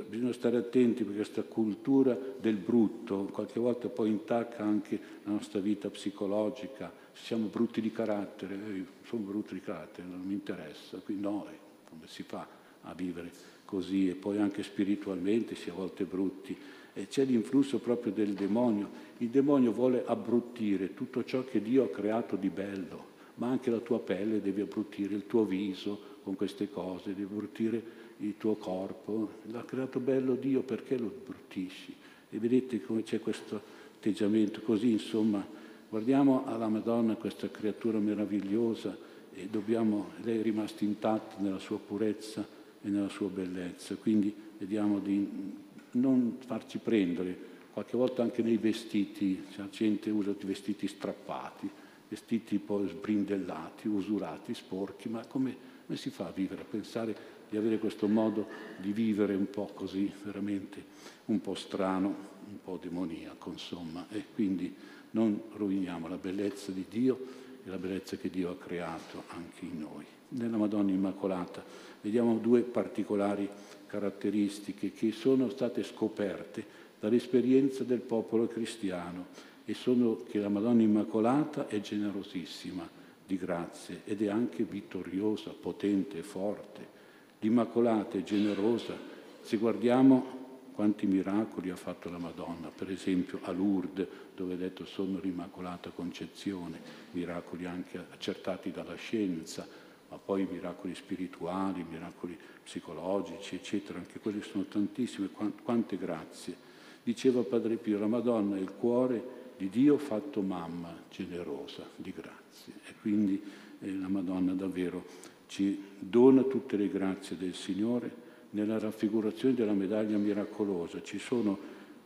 bisogna 0.07 0.33
stare 0.33 0.57
attenti 0.57 1.03
perché 1.03 1.17
questa 1.17 1.43
cultura 1.43 2.17
del 2.39 2.55
brutto 2.55 3.25
qualche 3.25 3.59
volta 3.59 3.87
poi 3.87 4.09
intacca 4.09 4.63
anche 4.63 4.99
la 5.23 5.31
nostra 5.31 5.59
vita 5.59 5.89
psicologica. 5.89 6.91
Siamo 7.13 7.47
brutti 7.47 7.81
di 7.81 7.91
carattere, 7.91 8.55
eh, 8.55 8.85
sono 9.05 9.23
brutto 9.23 9.53
di 9.53 9.61
carattere, 9.61 10.07
non 10.07 10.21
mi 10.21 10.33
interessa, 10.33 10.97
quindi 10.97 11.23
no, 11.23 11.47
eh, 11.49 11.57
come 11.89 12.07
si 12.07 12.23
fa 12.23 12.47
a 12.81 12.93
vivere 12.93 13.31
così 13.63 14.09
e 14.09 14.15
poi 14.15 14.37
anche 14.37 14.63
spiritualmente 14.63 15.55
si 15.55 15.69
è 15.69 15.71
a 15.71 15.75
volte 15.75 16.05
brutti. 16.05 16.57
E 16.93 17.07
c'è 17.07 17.25
l'influsso 17.25 17.79
proprio 17.79 18.13
del 18.13 18.33
demonio. 18.33 18.89
Il 19.17 19.29
demonio 19.29 19.71
vuole 19.71 20.03
abbruttire 20.05 20.93
tutto 20.93 21.23
ciò 21.23 21.43
che 21.43 21.61
Dio 21.61 21.83
ha 21.83 21.89
creato 21.89 22.35
di 22.35 22.49
bello, 22.49 23.13
ma 23.35 23.47
anche 23.47 23.69
la 23.69 23.79
tua 23.79 23.99
pelle 23.99 24.41
deve 24.41 24.61
abbruttire, 24.61 25.15
il 25.15 25.27
tuo 25.27 25.45
viso, 25.45 26.13
con 26.23 26.35
queste 26.35 26.69
cose, 26.69 27.13
di 27.13 27.23
bruttire 27.23 27.83
il 28.17 28.35
tuo 28.37 28.55
corpo. 28.55 29.29
L'ha 29.51 29.63
creato 29.63 29.99
bello 29.99 30.35
Dio, 30.35 30.61
perché 30.61 30.97
lo 30.97 31.13
bruttisci? 31.23 31.93
E 32.29 32.37
vedete 32.39 32.81
come 32.81 33.03
c'è 33.03 33.19
questo 33.19 33.61
atteggiamento 33.95 34.61
così, 34.61 34.91
insomma, 34.91 35.45
guardiamo 35.89 36.45
alla 36.45 36.67
Madonna, 36.67 37.15
questa 37.15 37.49
creatura 37.49 37.99
meravigliosa, 37.99 38.97
e 39.33 39.47
dobbiamo, 39.49 40.11
lei 40.23 40.39
è 40.39 40.41
rimasta 40.41 40.85
intatta 40.85 41.41
nella 41.41 41.59
sua 41.59 41.77
purezza 41.77 42.47
e 42.81 42.89
nella 42.89 43.09
sua 43.09 43.27
bellezza, 43.27 43.95
quindi 43.95 44.33
vediamo 44.57 44.99
di 44.99 45.53
non 45.91 46.37
farci 46.39 46.77
prendere, 46.77 47.53
qualche 47.73 47.97
volta 47.97 48.21
anche 48.21 48.41
nei 48.41 48.57
vestiti, 48.57 49.43
la 49.57 49.67
gente 49.69 50.09
usa 50.09 50.31
i 50.31 50.45
vestiti 50.45 50.87
strappati, 50.87 51.69
vestiti 52.07 52.59
poi 52.59 52.87
sbrindellati, 52.87 53.87
usurati, 53.87 54.53
sporchi, 54.53 55.09
ma 55.09 55.25
come 55.25 55.73
come 55.85 55.97
si 55.97 56.09
fa 56.09 56.27
a 56.27 56.31
vivere, 56.31 56.61
a 56.61 56.65
pensare 56.65 57.15
di 57.47 57.57
avere 57.57 57.77
questo 57.77 58.07
modo 58.07 58.47
di 58.77 58.91
vivere 58.91 59.35
un 59.35 59.49
po' 59.49 59.69
così, 59.73 60.11
veramente 60.23 60.83
un 61.25 61.39
po' 61.41 61.53
strano, 61.53 62.07
un 62.47 62.57
po' 62.63 62.79
demoniaco, 62.81 63.51
insomma, 63.51 64.07
e 64.09 64.25
quindi 64.33 64.73
non 65.11 65.39
roviniamo 65.53 66.07
la 66.07 66.17
bellezza 66.17 66.71
di 66.71 66.85
Dio 66.89 67.43
e 67.63 67.69
la 67.69 67.77
bellezza 67.77 68.17
che 68.17 68.29
Dio 68.29 68.49
ha 68.49 68.57
creato 68.57 69.23
anche 69.27 69.65
in 69.65 69.79
noi. 69.79 70.05
Nella 70.29 70.57
Madonna 70.57 70.91
Immacolata 70.91 71.63
vediamo 72.01 72.37
due 72.37 72.61
particolari 72.61 73.47
caratteristiche 73.85 74.91
che 74.91 75.11
sono 75.11 75.49
state 75.49 75.83
scoperte 75.83 76.83
dall'esperienza 76.99 77.83
del 77.83 78.01
popolo 78.01 78.47
cristiano 78.47 79.53
e 79.65 79.73
sono 79.73 80.23
che 80.29 80.39
la 80.39 80.49
Madonna 80.49 80.83
Immacolata 80.83 81.67
è 81.67 81.81
generosissima, 81.81 82.87
di 83.25 83.37
grazie 83.37 84.01
ed 84.05 84.21
è 84.21 84.27
anche 84.27 84.63
vittoriosa, 84.63 85.51
potente, 85.59 86.21
forte. 86.21 86.93
L'Immacolata 87.39 88.17
è 88.17 88.23
generosa. 88.23 88.95
Se 89.41 89.57
guardiamo 89.57 90.43
quanti 90.73 91.07
miracoli 91.07 91.71
ha 91.71 91.75
fatto 91.75 92.09
la 92.09 92.17
Madonna, 92.17 92.69
per 92.69 92.91
esempio 92.91 93.39
a 93.43 93.51
Lourdes, 93.51 94.07
dove 94.35 94.53
è 94.53 94.57
detto 94.57 94.85
sono 94.85 95.19
l'Immacolata 95.19 95.89
Concezione, 95.89 96.79
miracoli 97.11 97.65
anche 97.65 97.97
accertati 97.97 98.71
dalla 98.71 98.95
scienza, 98.95 99.67
ma 100.09 100.17
poi 100.17 100.47
miracoli 100.49 100.93
spirituali, 100.93 101.85
miracoli 101.89 102.37
psicologici, 102.63 103.55
eccetera, 103.55 103.97
anche 103.97 104.19
quelli 104.19 104.41
sono 104.41 104.65
tantissimi, 104.65 105.29
quante 105.63 105.97
grazie. 105.97 106.55
Diceva 107.01 107.41
Padre 107.41 107.77
Pio, 107.77 107.99
la 107.99 108.07
Madonna 108.07 108.57
è 108.57 108.59
il 108.59 108.73
cuore 108.73 109.43
di 109.57 109.69
Dio 109.69 109.97
fatto 109.97 110.41
mamma 110.41 110.93
generosa 111.09 111.87
di 111.95 112.13
grazie. 112.15 112.73
E 112.87 112.93
quindi 113.01 113.41
eh, 113.79 113.97
la 113.97 114.07
Madonna 114.07 114.53
davvero 114.53 115.05
ci 115.47 115.81
dona 115.97 116.43
tutte 116.43 116.77
le 116.77 116.89
grazie 116.89 117.37
del 117.37 117.53
Signore 117.53 118.23
nella 118.51 118.79
raffigurazione 118.79 119.53
della 119.53 119.73
medaglia 119.73 120.17
miracolosa. 120.17 121.01
Ci 121.01 121.19
sono, 121.19 121.57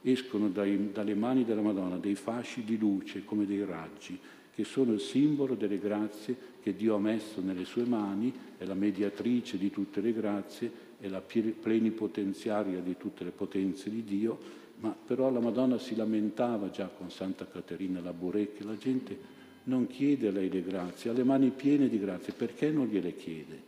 escono 0.02 0.50
dai, 0.50 0.92
dalle 0.92 1.16
mani 1.16 1.46
della 1.46 1.62
Madonna 1.62 1.98
dei 1.98 2.16
fasci 2.16 2.64
di 2.64 2.78
luce 2.78 3.24
come 3.24 3.46
dei 3.46 3.64
raggi, 3.64 4.20
che 4.54 4.64
sono 4.64 4.94
il 4.94 5.00
simbolo 5.00 5.56
delle 5.56 5.80
grazie 5.80 6.36
che 6.62 6.76
Dio 6.76 6.96
ha 6.96 7.00
messo 7.00 7.40
nelle 7.40 7.66
sue 7.66 7.86
mani, 7.86 8.34
è 8.58 8.66
la 8.66 8.74
mediatrice 8.74 9.58
di 9.58 9.70
tutte 9.70 10.02
le 10.02 10.12
grazie, 10.12 10.88
è 11.00 11.08
la 11.08 11.22
plenipotenziaria 11.22 12.82
di 12.82 12.98
tutte 12.98 13.24
le 13.24 13.32
potenze 13.32 13.90
di 13.90 14.04
Dio 14.04 14.68
ma 14.80 14.96
però 15.06 15.30
la 15.30 15.40
Madonna 15.40 15.78
si 15.78 15.96
lamentava 15.96 16.70
già 16.70 16.88
con 16.88 17.12
Santa 17.12 17.46
Caterina 17.46 18.00
Labouré 18.00 18.54
che 18.54 18.64
la 18.64 18.78
gente 18.78 19.38
non 19.64 19.88
chiede 19.88 20.28
a 20.28 20.32
lei 20.32 20.50
le 20.50 20.64
grazie, 20.64 21.10
ha 21.10 21.14
le 21.14 21.24
mani 21.24 21.50
piene 21.50 21.90
di 21.90 22.00
grazie, 22.00 22.34
perché 22.34 22.72
non 22.72 22.88
gliele 22.88 23.16
chiede? 23.16 23.68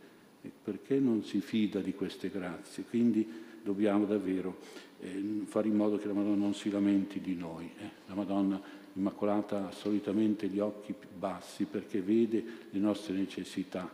Perché 0.62 0.98
non 0.98 1.22
si 1.22 1.40
fida 1.40 1.80
di 1.80 1.94
queste 1.94 2.30
grazie? 2.30 2.84
Quindi 2.88 3.28
dobbiamo 3.62 4.06
davvero 4.06 4.58
eh, 5.00 5.42
fare 5.44 5.68
in 5.68 5.76
modo 5.76 5.98
che 5.98 6.06
la 6.06 6.14
Madonna 6.14 6.36
non 6.36 6.54
si 6.54 6.70
lamenti 6.70 7.20
di 7.20 7.36
noi. 7.36 7.70
Eh. 7.78 7.90
La 8.06 8.14
Madonna 8.14 8.60
Immacolata 8.94 9.68
ha 9.68 9.70
solitamente 9.70 10.48
gli 10.48 10.58
occhi 10.58 10.94
bassi 11.16 11.64
perché 11.64 12.00
vede 12.00 12.44
le 12.70 12.78
nostre 12.78 13.14
necessità, 13.14 13.88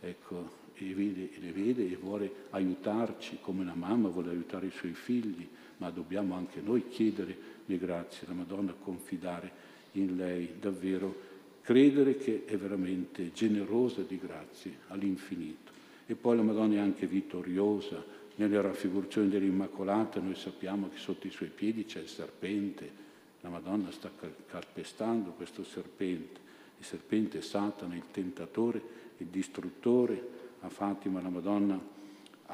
ecco, 0.00 0.60
e 0.74 0.94
vede, 0.94 1.30
le 1.38 1.52
vede 1.52 1.88
e 1.88 1.96
vuole 1.96 2.30
aiutarci 2.50 3.38
come 3.40 3.62
una 3.62 3.74
mamma 3.74 4.08
vuole 4.08 4.30
aiutare 4.30 4.66
i 4.66 4.72
suoi 4.72 4.94
figli, 4.94 5.46
ma 5.82 5.90
dobbiamo 5.90 6.36
anche 6.36 6.60
noi 6.60 6.86
chiedere 6.86 7.36
le 7.66 7.76
grazie 7.76 8.24
alla 8.26 8.36
Madonna, 8.36 8.72
confidare 8.72 9.50
in 9.92 10.14
lei, 10.14 10.54
davvero 10.60 11.30
credere 11.60 12.16
che 12.16 12.44
è 12.44 12.56
veramente 12.56 13.32
generosa 13.32 14.02
di 14.02 14.16
grazie 14.16 14.78
all'infinito. 14.88 15.72
E 16.06 16.14
poi 16.14 16.36
la 16.36 16.42
Madonna 16.42 16.74
è 16.74 16.78
anche 16.78 17.08
vittoriosa, 17.08 18.00
nelle 18.36 18.60
raffigurazioni 18.60 19.28
dell'Immacolata 19.28 20.20
noi 20.20 20.36
sappiamo 20.36 20.88
che 20.88 20.98
sotto 20.98 21.26
i 21.26 21.30
suoi 21.30 21.48
piedi 21.48 21.84
c'è 21.84 21.98
il 22.00 22.08
serpente, 22.08 23.00
la 23.40 23.48
Madonna 23.48 23.90
sta 23.90 24.08
calpestando 24.46 25.32
questo 25.32 25.64
serpente, 25.64 26.38
il 26.78 26.84
serpente 26.84 27.42
Satana, 27.42 27.96
il 27.96 28.04
tentatore, 28.12 28.80
il 29.16 29.26
distruttore. 29.26 30.40
A 30.64 30.68
Fatima 30.68 31.20
la 31.20 31.28
Madonna 31.28 31.76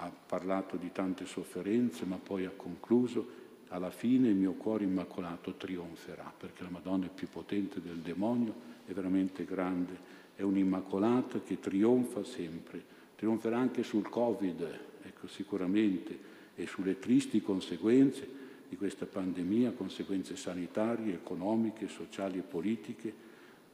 ha 0.01 0.11
parlato 0.27 0.77
di 0.77 0.91
tante 0.93 1.27
sofferenze, 1.27 2.05
ma 2.05 2.17
poi 2.17 2.45
ha 2.45 2.53
concluso, 2.55 3.47
alla 3.69 3.91
fine 3.91 4.29
il 4.29 4.37
mio 4.37 4.53
cuore 4.53 4.85
immacolato 4.85 5.55
trionferà, 5.55 6.33
perché 6.37 6.63
la 6.63 6.71
Madonna 6.71 7.07
è 7.07 7.11
più 7.11 7.29
potente 7.29 7.81
del 7.81 7.99
demonio, 7.99 8.55
è 8.87 8.93
veramente 8.93 9.45
grande, 9.45 10.17
è 10.35 10.43
un'immacolata 10.43 11.41
che 11.41 11.59
trionfa 11.59 12.25
sempre, 12.25 12.83
trionferà 13.17 13.59
anche 13.59 13.83
sul 13.83 14.09
Covid, 14.09 14.81
ecco, 15.03 15.27
sicuramente, 15.27 16.37
e 16.55 16.67
sulle 16.67 16.99
tristi 16.99 17.43
conseguenze 17.43 18.37
di 18.69 18.77
questa 18.77 19.07
pandemia, 19.07 19.73
conseguenze 19.73 20.37
sanitarie, 20.37 21.15
economiche, 21.15 21.89
sociali 21.89 22.39
e 22.39 22.43
politiche, 22.43 23.13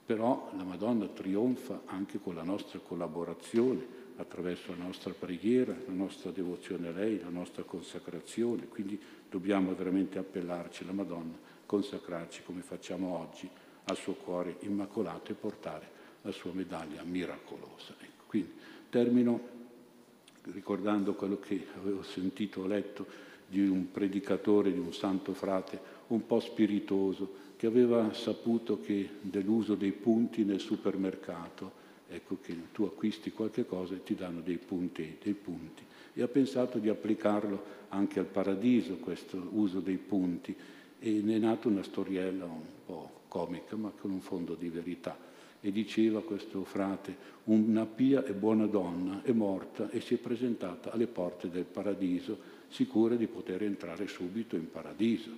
però 0.05 0.51
la 0.57 0.65
Madonna 0.65 1.07
trionfa 1.07 1.83
anche 1.87 2.19
con 2.19 2.35
la 2.35 2.43
nostra 2.43 2.79
collaborazione, 2.79 4.03
attraverso 4.17 4.71
la 4.71 4.85
nostra 4.85 5.13
preghiera, 5.13 5.75
la 5.87 5.93
nostra 5.93 6.31
devozione 6.31 6.89
a 6.89 6.93
lei, 6.93 7.21
la 7.21 7.31
nostra 7.31 7.63
consacrazione, 7.63 8.69
quindi 8.69 9.01
dobbiamo 9.29 9.75
veramente 9.75 10.19
appellarci 10.19 10.83
alla 10.83 10.93
Madonna, 10.93 11.37
consacrarci 11.67 12.43
come 12.45 12.63
facciamo 12.63 13.19
oggi 13.19 13.49
al 13.85 13.97
suo 13.97 14.15
cuore 14.15 14.57
immacolato 14.61 15.33
e 15.33 15.35
portare 15.35 15.89
la 16.23 16.33
sua 16.33 16.53
medaglia 16.53 17.03
miracolosa. 17.03 17.95
Ecco, 17.99 18.25
quindi 18.27 18.53
termino 18.89 19.63
ricordando 20.53 21.15
quello 21.15 21.39
che 21.39 21.67
avevo 21.77 22.03
sentito 22.03 22.63
o 22.63 22.67
letto 22.67 23.07
di 23.47 23.67
un 23.67 23.91
predicatore, 23.91 24.73
di 24.73 24.79
un 24.79 24.93
santo 24.93 25.33
frate 25.35 25.93
un 26.09 26.27
po' 26.27 26.41
spiritoso, 26.41 27.43
che 27.57 27.67
aveva 27.67 28.13
saputo 28.13 28.81
che 28.81 29.09
dell'uso 29.21 29.75
dei 29.75 29.93
punti 29.93 30.45
nel 30.45 30.61
supermercato, 30.61 31.83
ecco 32.09 32.39
che 32.41 32.57
tu 32.73 32.85
acquisti 32.85 33.33
qualche 33.33 33.67
cosa 33.67 33.95
e 33.95 34.03
ti 34.03 34.15
danno 34.15 34.41
dei 34.41 34.59
punti, 34.59 35.17
dei 35.23 35.35
punti. 35.35 35.83
E 36.13 36.23
ha 36.23 36.29
pensato 36.29 36.79
di 36.79 36.89
applicarlo 36.89 37.83
anche 37.89 38.19
al 38.19 38.27
paradiso, 38.27 38.97
questo 38.97 39.49
uso 39.53 39.81
dei 39.81 39.99
punti, 39.99 40.55
e 40.99 41.11
ne 41.23 41.37
è 41.37 41.39
nata 41.39 41.69
una 41.69 41.83
storiella 41.83 42.45
un 42.45 42.63
po' 42.85 43.23
comica, 43.29 43.77
ma 43.77 43.91
con 43.91 44.11
un 44.11 44.21
fondo 44.21 44.55
di 44.55 44.69
verità 44.69 45.33
e 45.67 45.73
diceva 45.73 46.23
questo 46.23 46.63
frate, 46.65 47.17
una 47.45 47.87
pia 47.87 48.23
e 48.23 48.35
buona 48.35 48.67
donna 48.67 49.23
è 49.23 49.33
morta 49.33 49.89
e 49.89 50.03
si 50.03 50.13
è 50.13 50.19
presentata 50.19 50.93
alle 50.93 51.07
porte 51.07 51.49
del 51.49 51.65
paradiso, 51.65 52.37
sicura 52.69 53.15
di 53.15 53.27
poter 53.27 53.63
entrare 53.63 54.07
subito 54.07 54.57
in 54.57 54.71
paradiso. 54.71 55.31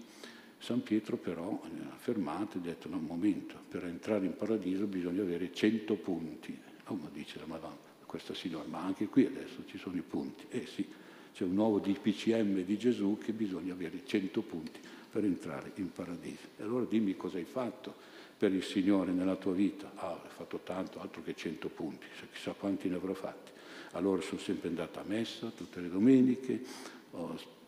San 0.59 0.83
Pietro 0.83 1.17
però 1.17 1.61
ha 1.63 1.97
fermato 1.97 2.57
e 2.57 2.61
ha 2.61 2.63
detto, 2.63 2.89
no, 2.89 2.97
un 2.97 3.05
momento, 3.05 3.55
per 3.69 3.85
entrare 3.85 4.27
in 4.27 4.37
paradiso 4.37 4.87
bisogna 4.87 5.23
avere 5.23 5.53
100 5.53 5.95
punti. 5.97 6.59
Ma 6.89 7.09
dice 7.13 7.39
la 7.39 7.47
Madonna, 7.47 7.77
questa 8.07 8.33
signora, 8.35 8.67
ma 8.69 8.83
anche 8.83 9.07
qui 9.09 9.27
adesso 9.27 9.65
ci 9.67 9.77
sono 9.77 9.97
i 9.97 10.03
punti. 10.03 10.47
Eh 10.49 10.67
sì, 10.67 10.89
c'è 11.35 11.45
un 11.45 11.55
nuovo 11.55 11.81
DPCM 11.81 12.63
di 12.63 12.79
Gesù 12.79 13.19
che 13.19 13.33
bisogna 13.33 13.73
avere 13.73 14.03
100 14.05 14.43
punti 14.43 14.81
per 15.11 15.25
entrare 15.25 15.73
in 15.77 15.91
paradiso. 15.93 16.47
E 16.57 16.63
allora 16.63 16.85
dimmi 16.85 17.17
cosa 17.17 17.39
hai 17.39 17.45
fatto 17.45 17.95
per 18.39 18.53
il 18.53 18.63
Signore 18.63 19.13
nella 19.13 19.37
tua 19.37 19.53
vita? 19.53 19.91
Ah, 19.97 20.13
ho 20.13 20.29
fatto 20.29 20.61
tanto, 20.63 21.01
altro 21.01 21.23
che 21.23 21.35
100 21.35 21.69
punti, 21.69 22.07
chissà 22.33 22.53
quanti 22.53 22.89
ne 22.89 22.97
avrò 22.97 23.15
fatti. 23.15 23.51
Allora 23.93 24.21
sono 24.21 24.41
sempre 24.41 24.69
andata 24.69 25.01
a 25.01 25.05
messa 25.05 25.51
tutte 25.51 25.81
le 25.81 25.89
domeniche, 25.89 26.63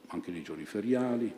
anche 0.06 0.30
nei 0.30 0.42
giorni 0.42 0.64
feriali, 0.64 1.32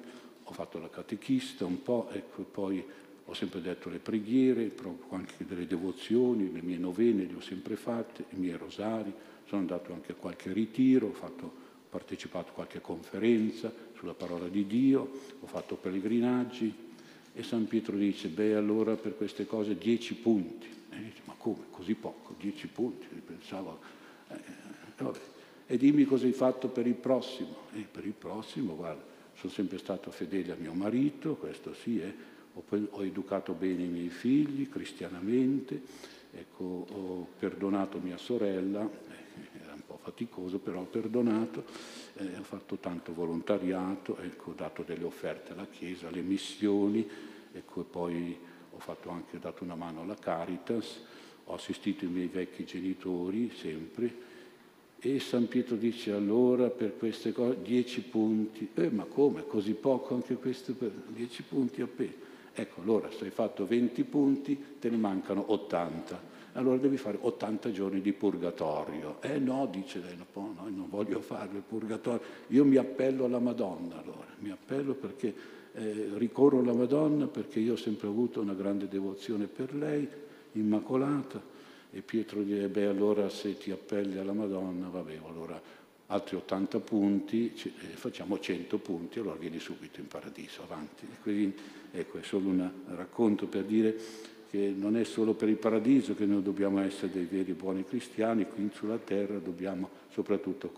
ho 0.50 0.52
fatto 0.52 0.80
la 0.80 0.90
catechista 0.90 1.64
un 1.64 1.80
po', 1.80 2.08
ecco, 2.10 2.42
poi 2.42 2.84
ho 3.24 3.34
sempre 3.34 3.60
detto 3.60 3.88
le 3.88 3.98
preghiere, 3.98 4.72
anche 5.10 5.46
delle 5.46 5.66
devozioni, 5.66 6.52
le 6.52 6.60
mie 6.60 6.76
novene 6.76 7.24
le 7.24 7.34
ho 7.34 7.40
sempre 7.40 7.76
fatte, 7.76 8.24
i 8.30 8.36
miei 8.36 8.56
rosari, 8.56 9.12
sono 9.46 9.60
andato 9.60 9.92
anche 9.92 10.12
a 10.12 10.16
qualche 10.16 10.52
ritiro, 10.52 11.06
ho, 11.06 11.12
fatto, 11.12 11.68
partecipato 11.88 12.50
a 12.50 12.52
qualche 12.52 12.80
conferenza 12.80 13.72
sulla 13.96 14.14
parola 14.14 14.48
di 14.48 14.66
Dio, 14.66 15.08
ho 15.38 15.46
fatto 15.46 15.76
pellegrinaggi, 15.76 16.74
e 17.32 17.42
San 17.44 17.68
Pietro 17.68 17.96
dice, 17.96 18.26
beh 18.26 18.56
allora 18.56 18.96
per 18.96 19.16
queste 19.16 19.46
cose 19.46 19.78
dieci 19.78 20.14
punti. 20.14 20.66
E 20.90 20.96
dice, 20.96 21.22
ma 21.26 21.34
come, 21.38 21.66
così 21.70 21.94
poco, 21.94 22.34
dieci 22.40 22.66
punti? 22.66 23.06
E 23.14 23.20
pensavo, 23.20 23.78
eh, 24.30 24.34
eh 24.34 25.38
e 25.68 25.76
dimmi 25.76 26.04
cosa 26.04 26.26
hai 26.26 26.32
fatto 26.32 26.66
per 26.66 26.88
il 26.88 26.94
prossimo. 26.94 27.68
E 27.72 27.86
per 27.88 28.04
il 28.04 28.12
prossimo, 28.12 28.74
guarda, 28.74 29.09
sono 29.40 29.52
sempre 29.52 29.78
stato 29.78 30.10
fedele 30.10 30.52
a 30.52 30.56
mio 30.56 30.74
marito, 30.74 31.36
questo 31.36 31.72
sì, 31.72 31.98
eh. 31.98 32.14
ho, 32.52 32.62
ho, 32.68 33.02
educato 33.02 33.54
bene 33.54 33.84
i 33.84 33.88
miei 33.88 34.10
figli 34.10 34.68
cristianamente, 34.68 35.80
ecco, 36.30 36.86
ho 36.90 37.26
perdonato 37.38 37.98
mia 38.00 38.18
sorella, 38.18 38.82
eh, 38.82 39.62
era 39.62 39.72
un 39.72 39.80
po' 39.86 39.98
faticoso, 40.02 40.58
però 40.58 40.80
ho 40.80 40.84
perdonato, 40.84 41.64
eh, 42.16 42.36
ho 42.38 42.42
fatto 42.42 42.76
tanto 42.76 43.14
volontariato, 43.14 44.18
ecco, 44.18 44.50
ho 44.50 44.54
dato 44.54 44.82
delle 44.82 45.04
offerte 45.04 45.52
alla 45.52 45.66
Chiesa, 45.66 46.08
alle 46.08 46.20
missioni, 46.20 47.08
ecco, 47.50 47.80
e 47.80 47.84
poi 47.84 48.38
ho 48.72 48.78
fatto 48.78 49.08
anche, 49.08 49.38
dato 49.38 49.64
una 49.64 49.74
mano 49.74 50.02
alla 50.02 50.16
Caritas, 50.16 51.02
ho 51.44 51.54
assistito 51.54 52.04
i 52.04 52.08
miei 52.08 52.28
vecchi 52.28 52.66
genitori 52.66 53.50
sempre, 53.56 54.28
e 55.00 55.18
San 55.18 55.48
Pietro 55.48 55.76
dice 55.76 56.12
allora 56.12 56.68
per 56.68 56.96
queste 56.96 57.32
cose 57.32 57.56
dieci 57.62 58.02
punti. 58.02 58.68
Eh, 58.74 58.90
ma 58.90 59.04
come? 59.04 59.46
Così 59.46 59.72
poco 59.72 60.14
anche 60.14 60.34
questo? 60.34 60.74
Per 60.74 60.90
dieci 61.08 61.42
punti 61.42 61.80
appena. 61.80 62.28
Ecco, 62.52 62.80
allora 62.82 63.10
se 63.10 63.24
hai 63.24 63.30
fatto 63.30 63.66
20 63.66 64.04
punti 64.04 64.58
te 64.78 64.90
ne 64.90 64.96
mancano 64.96 65.52
80 65.52 66.28
allora 66.54 66.76
devi 66.78 66.96
fare 66.96 67.18
80 67.20 67.70
giorni 67.70 68.00
di 68.00 68.12
purgatorio. 68.12 69.18
Eh 69.20 69.38
no, 69.38 69.68
dice 69.70 70.00
lei, 70.00 70.16
no, 70.16 70.54
non 70.64 70.86
voglio 70.88 71.20
fare 71.20 71.50
il 71.54 71.62
purgatorio, 71.66 72.20
io 72.48 72.64
mi 72.64 72.76
appello 72.76 73.24
alla 73.24 73.38
Madonna 73.38 74.00
allora, 74.00 74.26
mi 74.38 74.50
appello 74.50 74.94
perché 74.94 75.32
eh, 75.72 76.10
ricorro 76.14 76.58
alla 76.58 76.72
Madonna 76.72 77.26
perché 77.26 77.60
io 77.60 77.74
ho 77.74 77.76
sempre 77.76 78.08
avuto 78.08 78.40
una 78.40 78.54
grande 78.54 78.88
devozione 78.88 79.46
per 79.46 79.74
lei, 79.74 80.08
immacolata, 80.52 81.40
e 81.92 82.02
Pietro 82.02 82.42
dice, 82.42 82.68
beh 82.68 82.86
allora 82.86 83.28
se 83.28 83.58
ti 83.58 83.70
appelli 83.70 84.18
alla 84.18 84.32
Madonna, 84.32 84.88
vabbè, 84.88 85.18
allora 85.26 85.60
altri 86.06 86.36
80 86.36 86.80
punti, 86.80 87.52
eh, 87.54 87.96
facciamo 87.96 88.38
100 88.38 88.78
punti, 88.78 89.18
allora 89.18 89.36
vieni 89.36 89.58
subito 89.58 90.00
in 90.00 90.06
paradiso, 90.06 90.62
avanti. 90.62 91.04
E 91.04 91.20
quindi 91.22 91.54
ecco, 91.92 92.18
è 92.18 92.22
solo 92.22 92.48
un 92.48 92.70
racconto 92.94 93.46
per 93.46 93.64
dire 93.64 93.96
che 94.50 94.72
non 94.76 94.96
è 94.96 95.04
solo 95.04 95.34
per 95.34 95.48
il 95.48 95.56
paradiso 95.56 96.14
che 96.14 96.26
noi 96.26 96.42
dobbiamo 96.42 96.80
essere 96.80 97.12
dei 97.12 97.24
veri 97.24 97.52
buoni 97.52 97.84
cristiani, 97.84 98.46
qui 98.48 98.68
sulla 98.72 98.98
terra 98.98 99.38
dobbiamo 99.38 99.88
soprattutto 100.10 100.72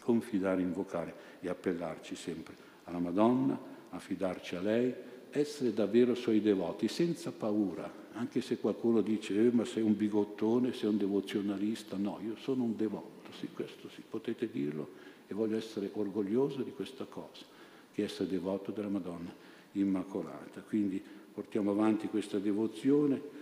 confidare, 0.00 0.60
invocare 0.60 1.14
e 1.40 1.48
appellarci 1.48 2.14
sempre 2.14 2.54
alla 2.84 2.98
Madonna, 2.98 3.58
affidarci 3.90 4.56
a 4.56 4.60
lei, 4.60 4.94
essere 5.30 5.72
davvero 5.72 6.14
suoi 6.14 6.40
devoti, 6.40 6.88
senza 6.88 7.30
paura, 7.32 7.90
anche 8.14 8.40
se 8.40 8.58
qualcuno 8.58 9.00
dice 9.00 9.34
eh, 9.34 9.50
ma 9.50 9.64
sei 9.64 9.82
un 9.82 9.96
bigottone, 9.96 10.72
sei 10.72 10.88
un 10.88 10.96
devozionalista, 10.96 11.96
no, 11.96 12.18
io 12.24 12.36
sono 12.36 12.64
un 12.64 12.76
devoto, 12.76 13.32
sì, 13.38 13.48
questo 13.52 13.88
sì, 13.88 14.02
potete 14.08 14.50
dirlo 14.50 15.08
e 15.26 15.34
voglio 15.34 15.56
essere 15.56 15.90
orgoglioso 15.92 16.62
di 16.62 16.72
questa 16.72 17.04
cosa, 17.04 17.44
che 17.92 18.02
essere 18.02 18.28
devoto 18.28 18.72
della 18.72 18.88
Madonna 18.88 19.32
Immacolata. 19.72 20.60
Quindi 20.62 21.00
portiamo 21.32 21.70
avanti 21.70 22.08
questa 22.08 22.38
devozione. 22.38 23.38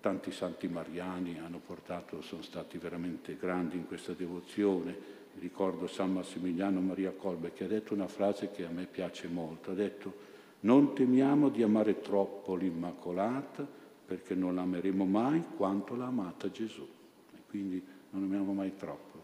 Tanti 0.00 0.32
santi 0.32 0.68
mariani 0.68 1.38
hanno 1.38 1.60
portato, 1.64 2.20
sono 2.22 2.42
stati 2.42 2.76
veramente 2.76 3.36
grandi 3.36 3.76
in 3.76 3.86
questa 3.86 4.12
devozione. 4.12 5.20
Ricordo 5.38 5.86
San 5.86 6.12
Massimiliano 6.12 6.80
Maria 6.80 7.12
Colbe 7.12 7.52
che 7.54 7.64
ha 7.64 7.68
detto 7.68 7.94
una 7.94 8.08
frase 8.08 8.50
che 8.50 8.66
a 8.66 8.68
me 8.68 8.84
piace 8.84 9.28
molto, 9.28 9.70
ha 9.70 9.74
detto 9.74 10.30
non 10.62 10.94
temiamo 10.94 11.48
di 11.48 11.62
amare 11.62 12.00
troppo 12.00 12.54
l'Immacolata 12.54 13.66
perché 14.04 14.34
non 14.34 14.54
l'ameremo 14.54 15.04
mai 15.04 15.42
quanto 15.56 15.94
l'ha 15.94 16.06
amata 16.06 16.50
Gesù. 16.50 16.86
E 17.34 17.38
quindi 17.48 17.82
non 18.10 18.24
amiamo 18.24 18.52
mai 18.52 18.76
troppo. 18.76 19.20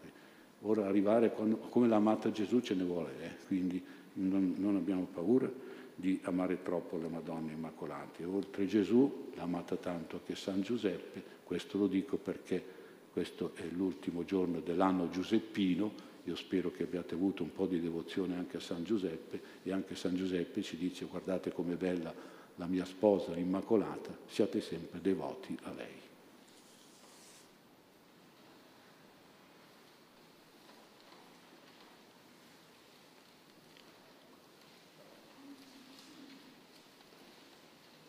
ora 0.61 0.87
arrivare 0.87 1.31
quando, 1.31 1.57
come 1.57 1.87
l'ha 1.87 1.95
amata 1.95 2.31
Gesù 2.31 2.59
ce 2.59 2.75
ne 2.75 2.83
vuole, 2.83 3.11
eh? 3.21 3.45
quindi 3.47 3.81
non, 4.13 4.55
non, 4.57 4.75
abbiamo 4.75 5.07
paura 5.11 5.49
di 5.95 6.19
amare 6.23 6.61
troppo 6.63 6.97
le 6.97 7.07
Madonne 7.07 7.53
Immacolate. 7.53 8.25
Oltre 8.25 8.65
Gesù 8.65 9.29
l'ha 9.35 9.43
amata 9.43 9.75
tanto 9.75 10.17
anche 10.17 10.35
San 10.35 10.61
Giuseppe, 10.61 11.23
questo 11.43 11.77
lo 11.77 11.87
dico 11.87 12.17
perché 12.17 12.77
questo 13.11 13.51
è 13.55 13.65
l'ultimo 13.71 14.25
giorno 14.25 14.59
dell'anno 14.59 15.09
giuseppino, 15.09 15.91
io 16.29 16.35
spero 16.35 16.71
che 16.71 16.83
abbiate 16.83 17.15
avuto 17.15 17.41
un 17.41 17.51
po' 17.51 17.65
di 17.65 17.81
devozione 17.81 18.35
anche 18.35 18.57
a 18.57 18.59
San 18.59 18.83
Giuseppe 18.83 19.41
e 19.63 19.71
anche 19.71 19.95
San 19.95 20.15
Giuseppe 20.15 20.61
ci 20.61 20.77
dice 20.77 21.05
guardate 21.05 21.51
com'è 21.51 21.75
bella 21.75 22.13
la 22.55 22.67
mia 22.67 22.85
sposa 22.85 23.33
l'Immacolata, 23.33 24.15
siate 24.27 24.61
sempre 24.61 25.01
devoti 25.01 25.57
a 25.63 25.71
lei. 25.71 26.08